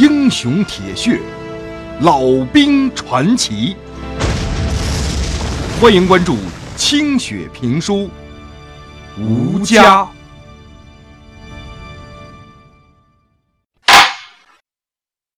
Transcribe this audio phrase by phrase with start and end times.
[0.00, 1.20] 英雄铁血，
[2.00, 2.22] 老
[2.54, 3.76] 兵传奇。
[5.78, 6.38] 欢迎关注
[6.74, 8.08] 清雪评书
[9.22, 10.04] 《吴家》。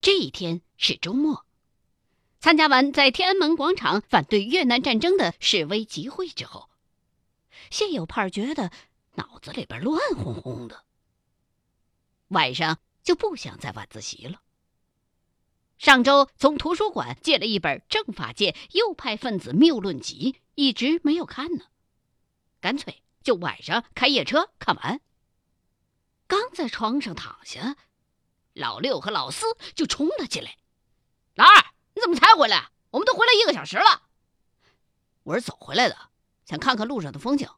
[0.00, 1.44] 这一天是周末，
[2.38, 6.68] 参加完在天安门广场反对越南战争的示威集会之后，
[7.68, 8.70] 谢有盼觉得
[9.16, 10.84] 脑子里边乱哄哄的，
[12.28, 14.38] 晚上就不想再晚自习了。
[15.82, 21.64] 上周从图书馆借了一本政法界右派分子谬论集，一直没有看呢，
[22.60, 25.00] 干脆就晚上开夜车看完。
[26.28, 27.74] 刚在床上躺下，
[28.52, 30.56] 老六和老四就冲了进来
[31.34, 32.70] ：“老二，你怎么才回来？
[32.92, 34.02] 我们都回来一个小时了。”
[35.24, 35.98] 我是走回来的，
[36.46, 37.48] 想看看路上的风景。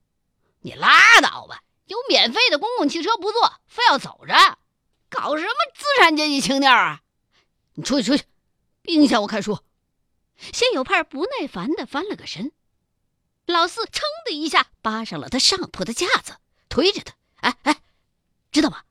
[0.60, 4.34] 你拉倒吧，有免费的公共汽车不坐，非要走着，
[5.10, 7.02] 搞什么资产阶级情调啊？
[7.74, 8.24] 你出去，出去，
[8.82, 9.58] 别影响我看书。
[10.36, 12.52] 谢有盼不耐烦的翻了个身，
[13.46, 16.36] 老四噌的一下扒上了他上铺的架子，
[16.68, 17.80] 推着他：“哎哎，
[18.50, 18.82] 知道吗？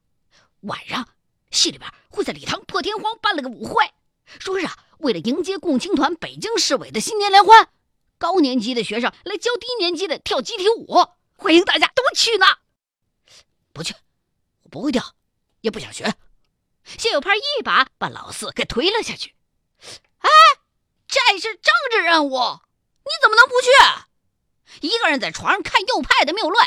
[0.61, 1.09] 晚上
[1.51, 3.91] 戏里边会在礼堂破天荒办了个舞会，
[4.39, 7.69] 说是啊，为了迎接共青团北京市委的新年联欢，
[8.17, 12.45] 高年级的学生来教低年级的跳集体舞，欢迎大家都去呢。
[13.73, 13.93] 不去，
[14.63, 15.13] 我不会跳，
[15.61, 16.15] 也不想学。”
[16.85, 19.35] 谢有盼一把把老四给推了下去。
[20.19, 20.29] 哎，
[21.07, 24.87] 这是政治任务，你怎么能不去？
[24.87, 26.65] 一个人在床上看右派的谬论，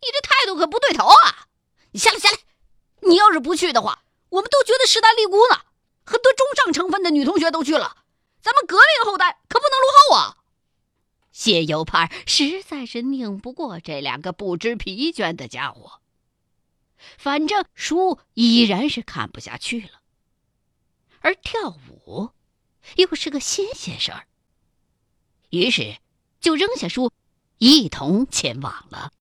[0.00, 1.48] 你这态度可不对头啊！
[1.92, 2.38] 你下来，下来！
[3.00, 5.62] 你要是不去的话，我们都觉得势单力孤呢。
[6.04, 7.96] 很多中上成分的女同学都去了，
[8.42, 10.36] 咱们革命后代可不能落后啊！
[11.32, 15.97] 谢有盼实在是拧不过这两个不知疲倦的家伙。
[17.16, 20.00] 反正书依然是看不下去了，
[21.20, 22.30] 而跳舞
[22.96, 24.26] 又是个新鲜事儿，
[25.50, 25.96] 于是
[26.40, 27.12] 就扔下书，
[27.58, 29.12] 一同前往了。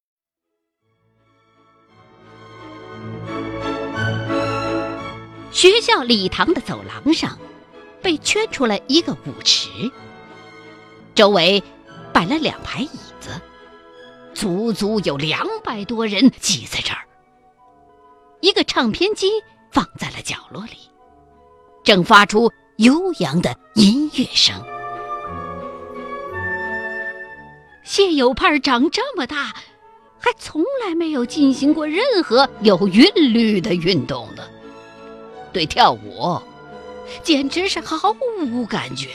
[5.51, 7.39] 学校礼堂的走廊上，
[8.01, 9.69] 被圈出了一个舞池，
[11.15, 11.63] 周围
[12.13, 13.41] 摆了两排椅子，
[14.35, 17.06] 足足有两百多人挤在这儿。
[18.41, 19.31] 一个唱片机
[19.71, 20.77] 放在了角落里，
[21.83, 24.55] 正发出悠扬的音乐声。
[27.83, 29.55] 谢有盼长这么大，
[30.19, 34.43] 还从来没有进行过任何有韵律的运动呢。
[35.53, 36.39] 对跳舞，
[37.23, 39.09] 简直是毫无感觉。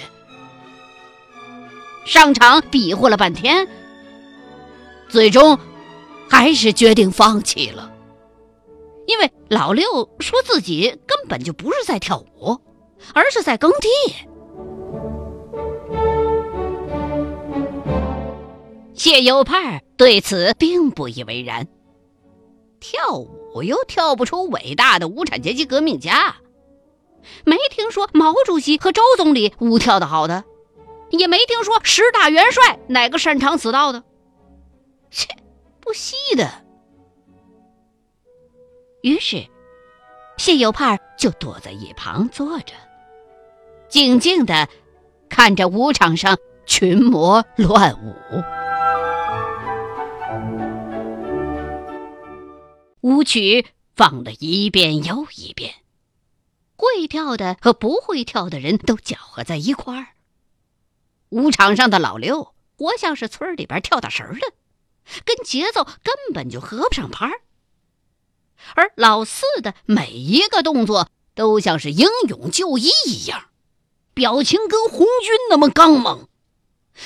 [2.04, 3.68] 上场比划了半天，
[5.08, 5.56] 最终
[6.28, 7.91] 还是决定放弃了。
[9.06, 12.58] 因为老六说自己根本就不是在跳舞，
[13.14, 13.88] 而是在耕地。
[18.94, 21.66] 谢有盼对此并不以为然。
[22.78, 26.36] 跳舞又跳不出伟大的无产阶级革命家，
[27.44, 30.44] 没听说毛主席和周总理舞跳的好的，
[31.10, 34.02] 也没听说十大元帅哪个擅长此道的，
[35.10, 35.28] 切，
[35.80, 36.64] 不稀的。
[39.02, 39.48] 于是，
[40.38, 42.72] 谢有盼就躲在一旁坐着，
[43.88, 44.68] 静静的
[45.28, 48.14] 看着舞场上群魔乱舞。
[53.00, 55.74] 舞曲放了一遍又一遍，
[56.76, 60.06] 会跳的和不会跳的人都搅和在一块儿。
[61.30, 64.52] 舞场上的老六活像是村里边跳大神的，
[65.24, 67.40] 跟节奏根本就合不上拍儿。
[68.74, 73.46] 而老四的每一个动作都像是英勇就义一样，
[74.14, 76.28] 表情跟红军那么刚猛。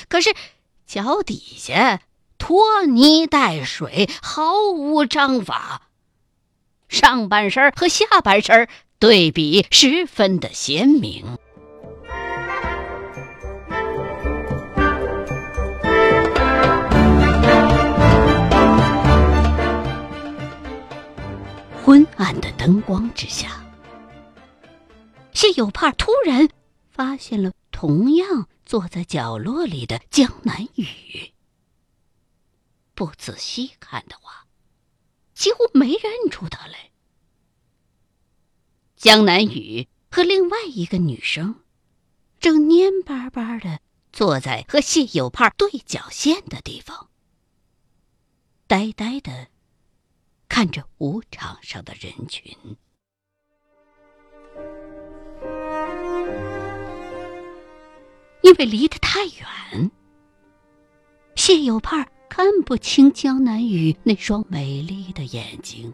[0.09, 0.35] 可是
[0.87, 2.01] 脚底下
[2.39, 5.89] 拖泥带水，毫无章法。
[6.89, 8.69] 上半身和下半身
[8.99, 11.39] 对比十分的鲜明。
[21.87, 23.65] 昏暗的灯光之下，
[25.33, 26.49] 谢有盼突然
[26.91, 31.33] 发现了同样坐在角落里的江南雨。
[32.97, 34.49] 不仔细看的话，
[35.33, 36.91] 几乎没认出他来。
[38.97, 41.61] 江南雨和另外一个女生，
[42.41, 43.79] 正蔫巴巴的
[44.13, 47.11] 坐在和谢有盼对角线的地方，
[48.67, 49.51] 呆呆的。
[50.49, 52.57] 看着舞场上的人群。
[58.43, 59.91] 因为离得太远，
[61.35, 65.93] 谢有盼看不清江南雨那双美丽的眼睛，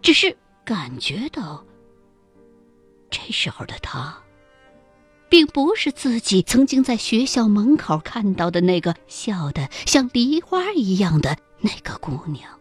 [0.00, 0.34] 只是
[0.64, 1.62] 感觉到
[3.10, 4.18] 这时候的他，
[5.28, 12.58] 并不是自己曾经在学校门口看到的那个笑得像梨花一样的那个姑娘。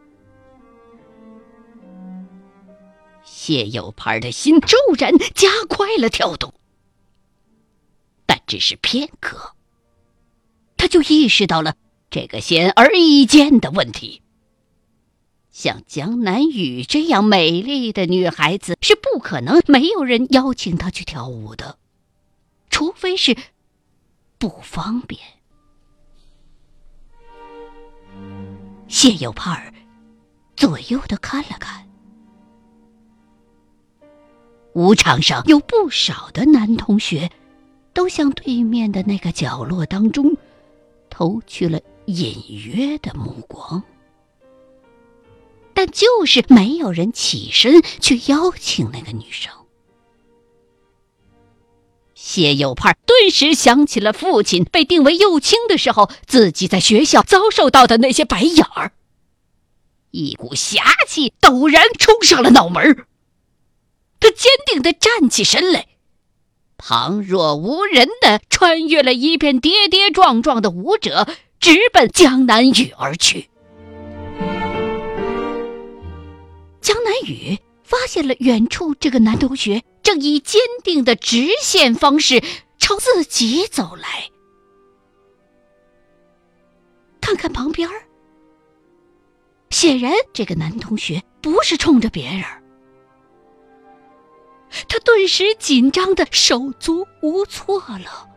[3.35, 6.53] 谢有盼的心骤然加快了跳动，
[8.27, 9.55] 但只是片刻，
[10.77, 11.75] 他就意识到了
[12.11, 14.21] 这个显而易见的问题：
[15.51, 21.79] 像江南雨这样美丽的女孩子，是不可能没有人邀请她去跳舞的，
[22.69, 23.35] 除非是
[24.37, 25.19] 不方便。
[28.87, 29.73] 谢有盼
[30.55, 31.82] 左右的看了看。
[34.73, 37.29] 舞场上有不少的男同学，
[37.93, 40.35] 都向对面的那个角落当中
[41.09, 42.35] 投去了隐
[42.65, 43.83] 约的目光，
[45.75, 49.51] 但就是没有人起身去邀请那个女生。
[52.15, 58.93] 谢有盼顿时想起了父亲被定为右倾的时候，自己在学校遭受到的那些白眼儿，
[60.09, 63.07] 一股侠气陡然冲上了脑门儿。
[64.23, 65.85] 他坚定地站起身来，
[66.77, 71.27] 旁若无人地穿越了一片跌跌撞撞的舞者，
[71.59, 73.49] 直奔江南雨而去。
[76.79, 82.41] 江南雨发现了远处这个男同学正以坚定的直线方式
[82.79, 84.29] 朝自己走来，
[87.19, 87.89] 看看旁边
[89.69, 92.62] 显然这个男同学不是冲着别人。
[94.87, 98.29] 他顿时紧张的手足无措了。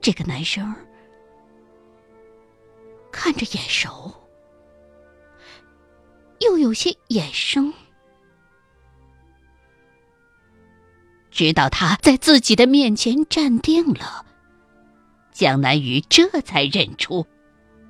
[0.00, 0.74] 这个男生
[3.10, 4.12] 看着眼熟，
[6.40, 7.72] 又有些眼生。
[11.30, 14.24] 直到他在自己的面前站定了，
[15.32, 17.26] 江南雨这才认出，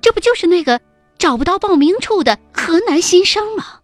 [0.01, 0.81] 这不就是那个
[1.17, 3.81] 找不到报名处的河南新生吗？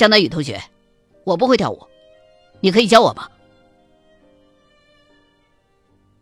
[0.00, 0.62] 江南雨同学，
[1.24, 1.86] 我不会跳舞，
[2.62, 3.30] 你可以教我吗？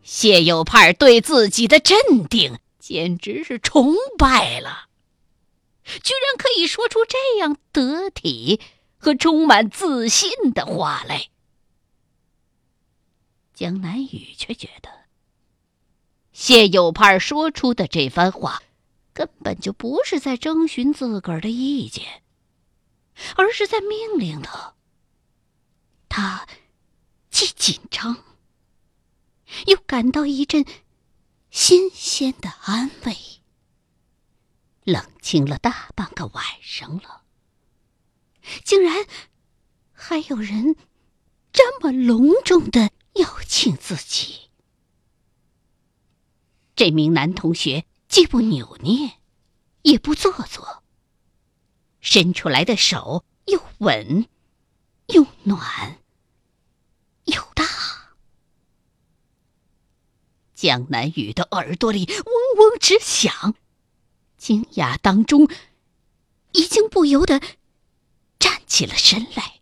[0.03, 1.97] 谢有盼对自己的镇
[2.27, 4.89] 定简直是崇拜了，
[5.85, 8.59] 居然可以说出这样得体
[8.97, 11.27] 和充满自信的话来。
[13.53, 14.89] 江南雨却觉得，
[16.33, 18.61] 谢有盼说出的这番话，
[19.13, 22.23] 根本就不是在征询自个儿的意见。
[23.35, 24.75] 而是在命令他。
[26.07, 26.47] 他
[27.29, 28.23] 既紧张，
[29.67, 30.65] 又感到一阵
[31.49, 33.15] 新鲜的安慰。
[34.83, 37.23] 冷清了大半个晚上了，
[38.63, 39.05] 竟然
[39.91, 40.75] 还有人
[41.53, 44.49] 这么隆重的邀请自己。
[46.75, 49.19] 这名男同学既不扭捏，
[49.83, 50.78] 也不做作。
[52.01, 54.27] 伸出来的手又稳，
[55.07, 55.99] 又暖，
[57.25, 57.65] 又大。
[60.53, 63.55] 江南雨的耳朵里嗡嗡直响，
[64.37, 65.47] 惊讶当中，
[66.51, 67.39] 已经不由得
[68.37, 69.61] 站起了身来。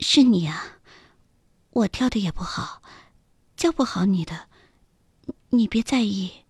[0.00, 0.80] 是你啊，
[1.70, 2.82] 我跳的也不好，
[3.56, 4.48] 教不好你的，
[5.50, 6.44] 你别在意。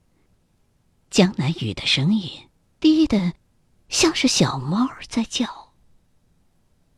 [1.10, 2.47] 江南雨的声音
[2.80, 3.32] 低的。
[3.88, 5.72] 像是小猫在叫，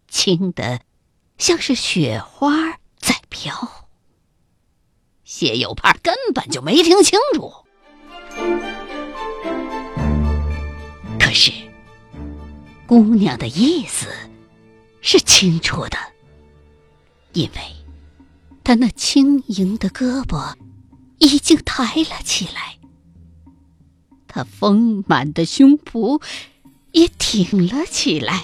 [0.08, 0.80] 轻的
[1.38, 3.87] 像是雪花在飘。
[5.22, 7.64] 谢有盼根本就没听清楚，
[11.20, 11.52] 可是
[12.88, 14.08] 姑娘的意思
[15.00, 15.96] 是清楚的，
[17.34, 17.60] 因为
[18.64, 20.56] 她那轻盈的胳膊
[21.18, 22.79] 已经抬了起来，
[24.30, 26.22] 他丰满的胸脯。
[26.92, 28.42] 也挺了起来。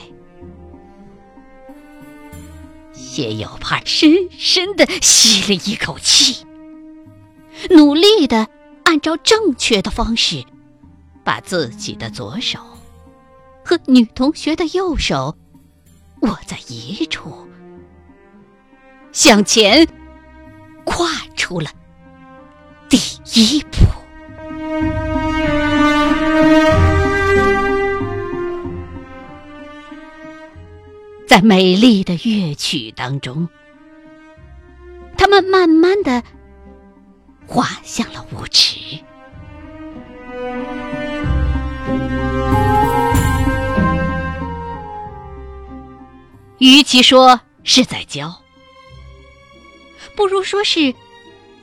[2.92, 6.46] 谢有盼深深的吸了一口气，
[7.70, 8.48] 努力的
[8.84, 10.44] 按照正确的方式，
[11.24, 12.60] 把自己的左手
[13.64, 15.36] 和女同学的右手
[16.20, 17.48] 握在一处，
[19.10, 19.88] 向前
[20.84, 21.68] 跨出了
[22.88, 22.96] 第
[23.34, 23.78] 一步。
[31.26, 33.49] 在美丽的乐曲当中，
[35.18, 36.23] 他们慢慢的
[37.47, 38.78] 滑向了舞池。
[46.59, 48.40] 与其说是在教，
[50.16, 50.95] 不如说是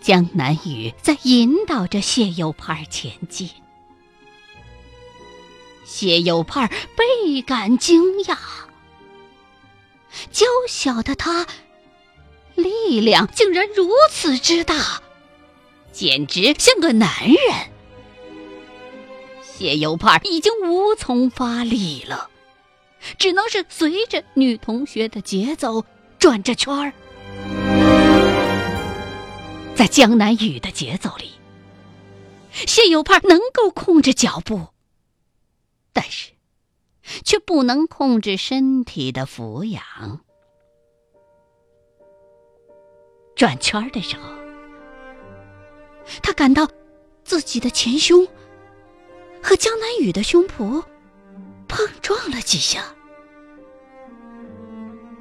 [0.02, 3.50] 江南雨在引导着谢有盼前进。
[5.84, 8.38] 谢有盼倍感惊讶，
[10.32, 11.48] 娇小的他，
[12.56, 15.02] 力量竟然如此之大，
[15.92, 17.38] 简直像个男人。
[19.42, 22.30] 谢有盼已经无从发力了。
[23.18, 25.86] 只能是随着女同学的节奏
[26.18, 26.94] 转着圈儿，
[29.76, 31.32] 在江南雨的节奏里，
[32.54, 34.70] 谢有盼能够控制脚步，
[35.92, 36.30] 但是
[37.24, 39.82] 却不能控制身体的俯仰。
[43.36, 44.24] 转圈的时候，
[46.22, 46.68] 他感到
[47.24, 48.28] 自己的前胸
[49.42, 50.84] 和江南雨的胸脯。
[51.66, 52.84] 碰撞了几下，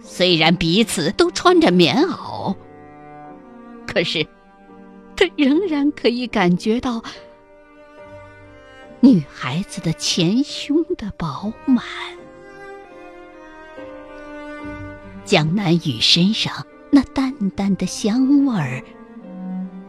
[0.03, 2.55] 虽然彼此都穿着棉袄，
[3.87, 4.23] 可是
[5.17, 7.03] 他仍然可以感觉到
[9.03, 11.85] 女孩子的前胸的饱满。
[15.25, 18.85] 江南雨身上那淡淡的香味儿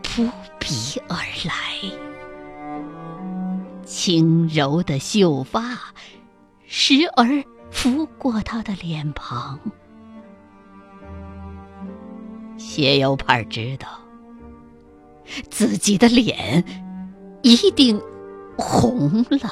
[0.02, 0.24] 扑
[0.58, 1.16] 鼻而
[1.46, 1.54] 来，
[3.86, 5.78] 轻柔的秀发。
[6.66, 9.60] 时而拂过他的脸庞，
[12.58, 13.88] 谢有盼知道
[15.52, 16.64] 自己的脸
[17.44, 18.02] 一定
[18.58, 19.52] 红了，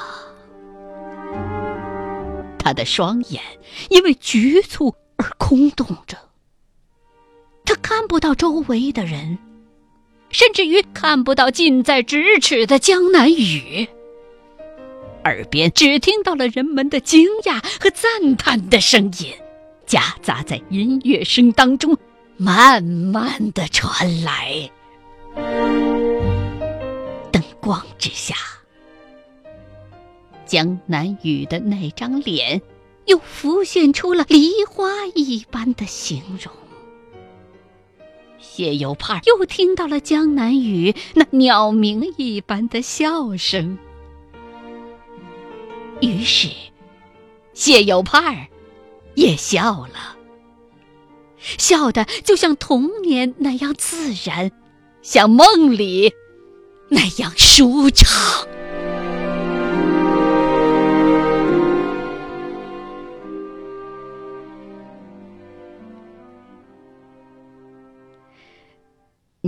[2.58, 3.42] 他的双眼
[3.90, 6.16] 因为局促而空洞着，
[7.64, 9.38] 他看不到周围的人，
[10.30, 13.88] 甚至于看不到近在咫尺的江南雨。
[15.24, 19.32] 耳边只听到了人们的惊讶和赞叹的声音，
[19.86, 21.96] 夹杂在音乐声当中，
[22.36, 24.70] 慢慢的传来。
[27.30, 28.34] 灯光之下，
[30.52, 32.60] 江南雨的那张脸
[33.06, 36.52] 又浮现出了梨花一般的形容。
[38.38, 43.78] 谢有盼又听到了江南雨那鸟鸣一般的笑声。
[46.02, 46.50] 于是，
[47.54, 48.48] 谢有盼
[49.14, 50.18] 也笑了，
[51.38, 54.52] 笑的就像童年那样自然，
[55.00, 56.12] 像梦里
[56.90, 58.46] 那样舒畅。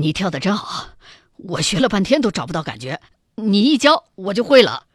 [0.04, 0.90] 你跳的真好，
[1.36, 3.00] 我学了半天都找不到感觉，
[3.36, 4.86] 你一教我就会了。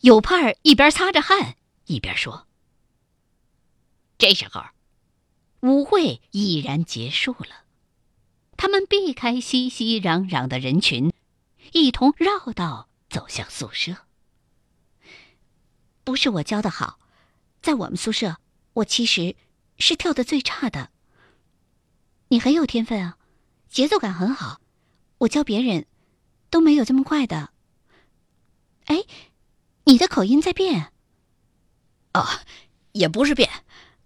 [0.00, 1.56] 有盼儿一边擦着汗，
[1.86, 2.46] 一边说
[4.18, 4.62] ：“这时候，
[5.60, 7.64] 舞会已然结束了，
[8.58, 11.10] 他们避开熙熙攘攘的人群，
[11.72, 13.96] 一同绕道走向宿舍。
[16.04, 16.98] 不是我教的好，
[17.62, 18.36] 在我们宿舍，
[18.74, 19.36] 我其实
[19.78, 20.90] 是跳的最差的。
[22.28, 23.16] 你很有天分啊，
[23.70, 24.60] 节奏感很好，
[25.18, 25.86] 我教别人
[26.50, 27.48] 都没有这么快的。
[28.84, 29.04] 哎。”
[29.84, 30.92] 你的口音在变，
[32.12, 32.42] 啊，
[32.92, 33.50] 也不是变，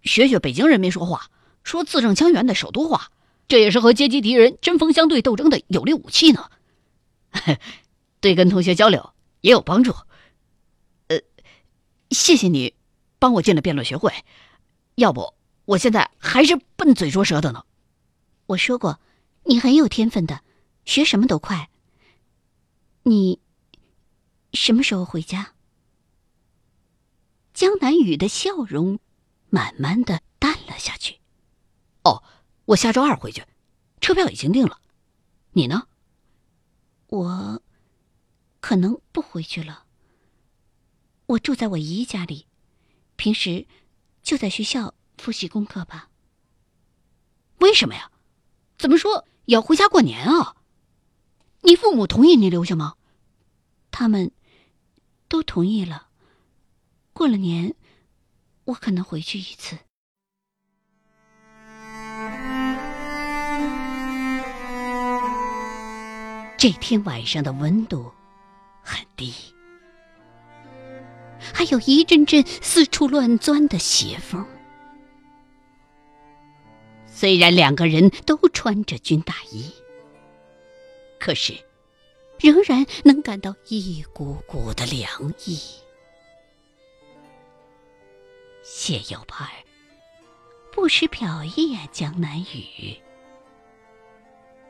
[0.01, 1.29] 学学北京人民说话，
[1.63, 3.11] 说字正腔圆的首都话，
[3.47, 6.49] 这也是和阶级敌人针锋相对斗争的有力武器呢。
[8.19, 9.93] 对跟同学交流也有帮助。
[11.09, 11.19] 呃，
[12.09, 12.73] 谢谢你
[13.19, 14.11] 帮我进了辩论学会，
[14.95, 17.63] 要不我现在还是笨嘴拙舌的呢。
[18.47, 18.99] 我说过，
[19.47, 20.43] 你很有天分的，
[20.85, 21.69] 学什么都快。
[23.03, 23.39] 你
[24.53, 25.53] 什么时候回家？
[27.53, 28.99] 江南雨的笑容
[29.49, 31.19] 慢慢的淡了下去。
[32.03, 32.23] 哦，
[32.65, 33.45] 我下周二回去，
[34.01, 34.81] 车票已经订了。
[35.51, 35.87] 你呢？
[37.07, 37.61] 我
[38.59, 39.85] 可能不回去了。
[41.27, 42.47] 我住在我姨家里，
[43.15, 43.67] 平时
[44.23, 46.09] 就在学校复习功课吧。
[47.59, 48.11] 为什么呀？
[48.77, 50.55] 怎么说也要回家过年啊？
[51.61, 52.95] 你父母同意你留下吗？
[53.91, 54.31] 他们
[55.27, 56.07] 都同意了。
[57.13, 57.75] 过了年，
[58.65, 59.77] 我可能回去一次。
[66.57, 68.11] 这天晚上的温度
[68.81, 69.33] 很低，
[71.53, 74.45] 还有一阵阵四处乱钻的邪风。
[77.15, 79.71] 虽然两个人都穿着军大衣，
[81.17, 81.53] 可是
[82.37, 85.57] 仍然能感到一股股的凉意。
[88.63, 89.47] 谢有盼
[90.73, 92.99] 不时瞟一眼江南雨，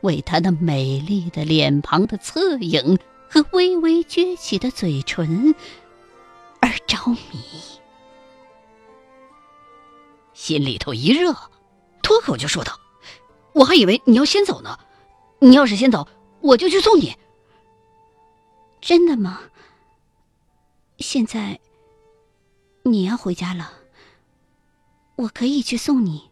[0.02, 2.96] 为他那美丽的脸庞的侧影
[3.28, 5.52] 和微微撅起的嘴唇
[6.60, 7.40] 而着迷，
[10.32, 11.34] 心里头一热。
[12.06, 12.78] 脱口就说道
[13.52, 14.78] ：“我还以为你要先走呢，
[15.40, 16.06] 你要是先走，
[16.40, 17.16] 我就去送你。”
[18.80, 19.40] 真的吗？
[20.98, 21.58] 现在
[22.84, 23.72] 你要回家了，
[25.16, 26.30] 我可以去送你。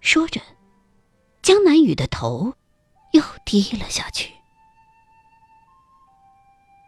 [0.00, 0.40] 说着，
[1.42, 2.54] 江南雨的头
[3.12, 4.32] 又低了下去。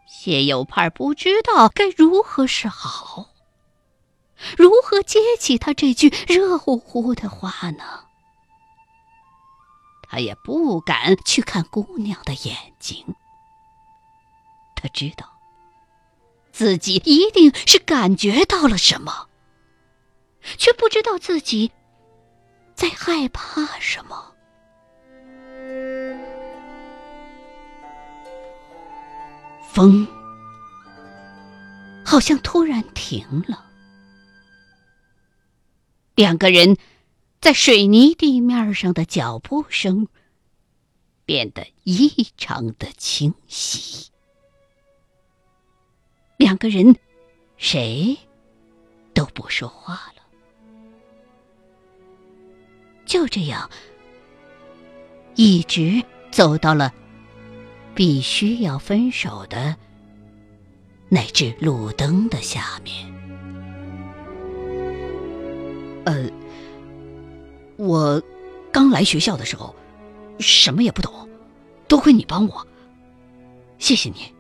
[0.09, 3.32] 谢有盼不知道该如何是好。
[4.57, 7.85] 如何接起他这句热乎乎的话呢？
[10.03, 13.15] 他也不敢去看姑娘的眼睛。
[14.75, 15.39] 他知道，
[16.53, 19.29] 自己一定是感觉到了什么，
[20.59, 21.73] 却不知道自己
[22.75, 24.35] 在害怕什么。
[29.73, 30.07] 风
[32.05, 33.72] 好像突然停了。
[36.15, 36.77] 两个人
[37.41, 40.09] 在水泥地面上的脚步声
[41.25, 44.11] 变得异常的清晰。
[46.37, 46.97] 两个人
[47.57, 48.19] 谁
[49.15, 50.23] 都不说话了，
[53.07, 53.71] 就这样
[55.35, 56.93] 一直走到了
[57.95, 59.77] 必须要分手的
[61.09, 63.12] 那只路灯的下面。
[66.05, 66.29] 呃，
[67.77, 68.23] 我
[68.73, 69.75] 刚来学校的时候，
[70.39, 71.29] 什么也不懂，
[71.87, 72.67] 多亏你帮我，
[73.79, 74.33] 谢谢你。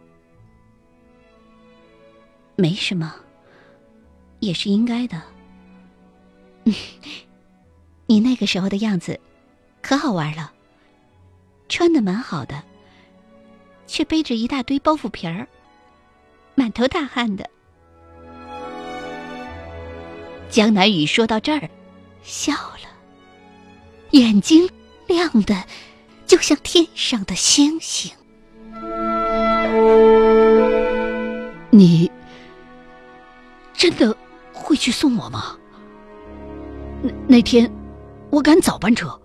[2.56, 3.14] 没什么，
[4.40, 5.22] 也是应该的。
[8.06, 9.18] 你那个时候的样子，
[9.80, 10.52] 可好玩了，
[11.68, 12.62] 穿的蛮好的，
[13.86, 15.48] 却背着一大堆包袱皮儿，
[16.54, 17.48] 满头大汗的。
[20.52, 21.70] 江南雨说到这儿，
[22.22, 22.86] 笑了，
[24.10, 24.68] 眼睛
[25.06, 25.64] 亮的
[26.26, 28.12] 就像天上的星星。
[31.70, 32.12] 你
[33.72, 34.14] 真的
[34.52, 35.56] 会去送我吗？
[37.02, 37.72] 那那天
[38.28, 39.22] 我赶早班车，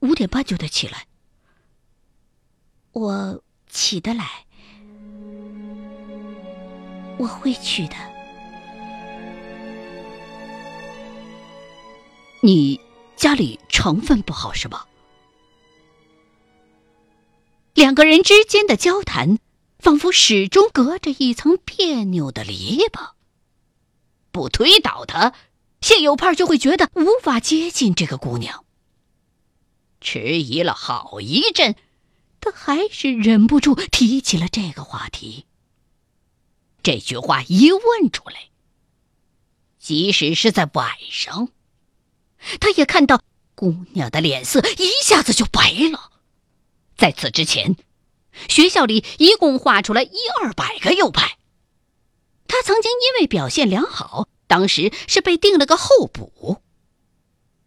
[0.00, 1.06] 五点半就得起来。
[2.92, 4.44] 我起得来，
[7.16, 8.11] 我会去的。
[12.44, 12.80] 你
[13.14, 14.88] 家里成分不好是吧？
[17.74, 19.38] 两个人之间的交谈，
[19.78, 23.12] 仿佛始终隔着一层别扭的篱笆。
[24.32, 25.34] 不推倒他，
[25.80, 28.64] 谢有盼就会觉得无法接近这个姑娘。
[30.00, 31.76] 迟疑了好一阵，
[32.40, 35.46] 他还是忍不住提起了这个话题。
[36.82, 38.48] 这句话一问出来，
[39.78, 41.50] 即使是在晚上。
[42.60, 43.22] 他也看到
[43.54, 46.10] 姑娘的脸色一下子就白了。
[46.96, 47.76] 在此之前，
[48.48, 51.38] 学校里一共画出来一二百个右派。
[52.46, 56.62] 他曾经因为表现良好，当时是被定了个候补。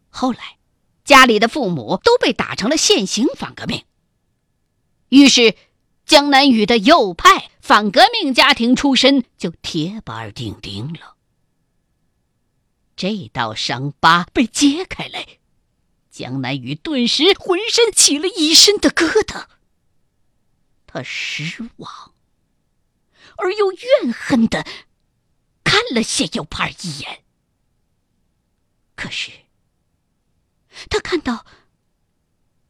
[0.10, 0.58] 后来，
[1.04, 3.84] 家里的父母都被打成了现行反革命，
[5.10, 5.56] 于是
[6.06, 11.15] 江南雨的右派反革命家庭出身就铁板钉钉了。
[12.96, 15.40] 这道伤疤被揭开来，
[16.10, 19.48] 江南雨顿时浑身起了一身的疙瘩。
[20.88, 22.14] 他失望
[23.38, 24.66] 而又怨恨的
[25.64, 27.26] 看了谢有盼一眼，
[28.96, 29.32] 可是
[30.90, 31.46] 他看到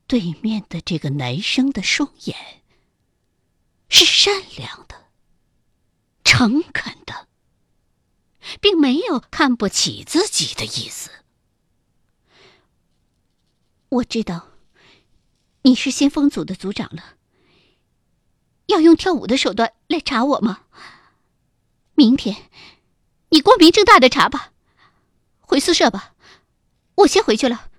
[0.08, 2.64] 对面的这个男生的双眼
[3.90, 5.12] 是善良的、
[6.24, 7.28] 诚恳的。
[8.62, 11.10] 并没有看不起自己的意思。
[13.90, 14.50] 我知道，
[15.62, 17.16] 你是先锋组的组长了。
[18.68, 20.64] 要用跳舞的手段来查我吗？
[21.94, 22.50] 明天，
[23.30, 24.52] 你光明正大的查吧。
[25.40, 26.16] 回宿舍吧，
[26.96, 27.70] 我先回去了。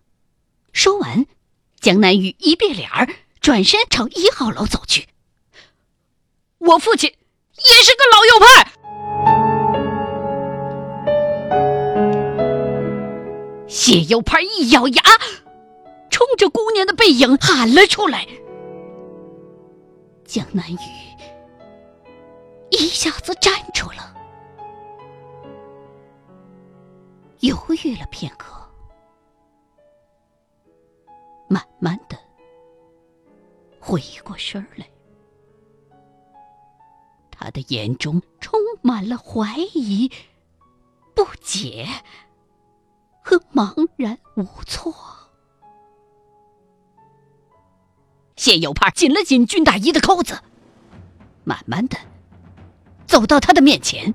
[0.72, 1.26] 说完，
[1.80, 3.08] 江南雨一变脸儿，
[3.40, 5.08] 转身朝一号楼走去。
[6.58, 8.72] 我父亲也是个老右派。
[13.68, 15.02] 谢有盼一咬牙，
[16.10, 18.26] 冲着姑娘的背影喊了出来。
[20.24, 20.78] 江南雨
[22.70, 24.14] 一下子站住了，
[27.40, 28.68] 犹豫了片刻，
[31.48, 32.16] 慢慢的
[33.80, 34.88] 回过神来，
[37.30, 40.10] 他的眼中充满了怀疑、
[41.14, 41.86] 不解
[43.26, 44.94] 和茫然无措。
[48.36, 50.40] 谢有盼紧了紧军大衣的扣子，
[51.42, 51.98] 慢慢的
[53.04, 54.14] 走到他的面前。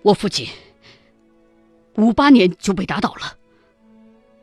[0.00, 0.48] 我父亲
[1.96, 3.36] 五八年就被打倒了，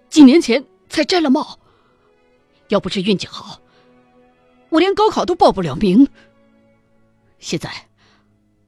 [0.10, 1.58] 几年前才摘了帽。
[2.68, 3.62] 要不是运气好，
[4.70, 6.08] 我连高考都报不了名。
[7.40, 7.88] 现在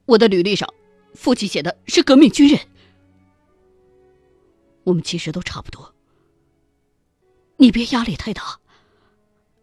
[0.05, 0.73] 我的履历上，
[1.17, 2.67] 父亲写的是革命军人。
[4.83, 5.93] 我们其实都差不多。
[7.57, 8.59] 你别压力太大，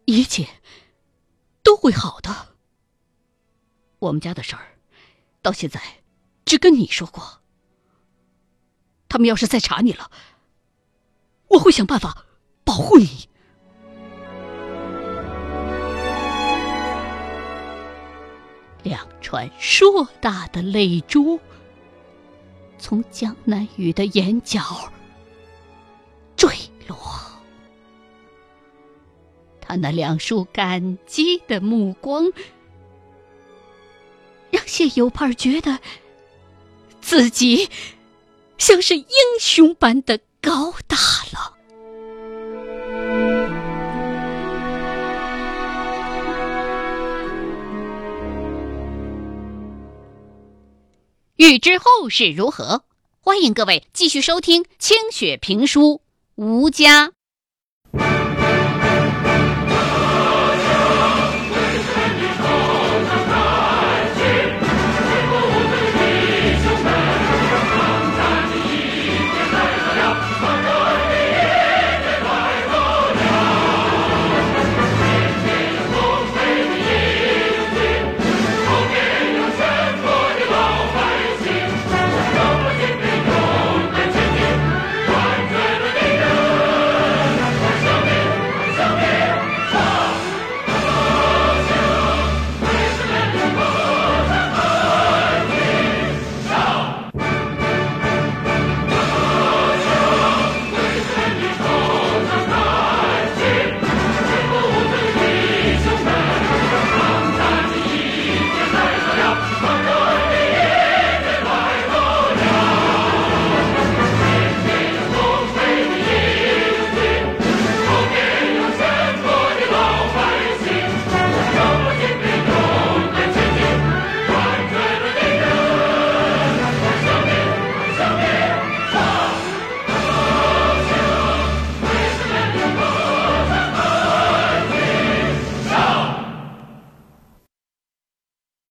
[0.03, 0.47] 一切
[1.63, 2.57] 都会好的。
[3.99, 4.77] 我们家的事儿，
[5.41, 5.81] 到现在
[6.43, 7.41] 只跟你说过。
[9.07, 10.11] 他们要是再查你了，
[11.47, 12.25] 我会想办法
[12.65, 13.29] 保护你。
[18.85, 21.39] 两串硕大的泪珠
[22.77, 24.61] 从江南雨的眼角
[26.37, 26.49] 坠
[26.87, 26.95] 落。
[29.59, 32.31] 他那两束感激的目光，
[34.51, 35.79] 让谢有盼觉得
[37.01, 37.67] 自己
[38.59, 39.07] 像是英
[39.39, 40.95] 雄般的高大
[41.33, 41.54] 了。
[51.37, 52.85] 欲知后事如何，
[53.19, 55.95] 欢迎各位继续收听清雪评书
[56.35, 57.09] 《吴家》。